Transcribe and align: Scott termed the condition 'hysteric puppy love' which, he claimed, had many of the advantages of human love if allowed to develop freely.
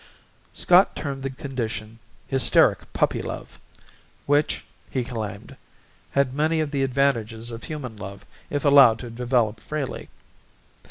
Scott 0.51 0.95
termed 0.95 1.21
the 1.21 1.29
condition 1.29 1.99
'hysteric 2.27 2.91
puppy 2.91 3.21
love' 3.21 3.59
which, 4.25 4.65
he 4.89 5.03
claimed, 5.03 5.55
had 6.13 6.33
many 6.33 6.59
of 6.59 6.71
the 6.71 6.81
advantages 6.81 7.51
of 7.51 7.65
human 7.65 7.95
love 7.97 8.25
if 8.49 8.65
allowed 8.65 8.97
to 8.97 9.11
develop 9.11 9.59
freely. 9.59 10.09